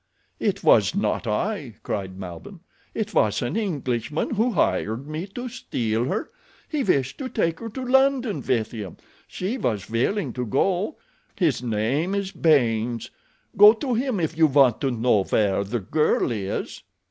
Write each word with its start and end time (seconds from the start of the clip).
"It 0.39 0.63
was 0.63 0.95
not 0.95 1.27
I," 1.27 1.75
cried 1.83 2.17
Malbihn. 2.17 2.61
"It 2.95 3.13
was 3.13 3.43
an 3.43 3.55
Englishman 3.55 4.31
who 4.31 4.53
hired 4.53 5.07
me 5.07 5.27
to 5.35 5.47
steal 5.47 6.05
her. 6.05 6.31
He 6.67 6.81
wished 6.83 7.19
to 7.19 7.29
take 7.29 7.59
her 7.59 7.69
to 7.69 7.85
London 7.85 8.41
with 8.41 8.71
him. 8.71 8.97
She 9.27 9.59
was 9.59 9.91
willing 9.91 10.33
to 10.33 10.45
go. 10.47 10.97
His 11.35 11.61
name 11.61 12.15
is 12.15 12.31
Baynes. 12.31 13.11
Go 13.55 13.73
to 13.73 13.93
him, 13.93 14.19
if 14.19 14.35
you 14.35 14.47
want 14.47 14.81
to 14.81 14.89
know 14.89 15.23
where 15.25 15.63
the 15.63 15.81
girl 15.81 16.31
is." 16.31 16.81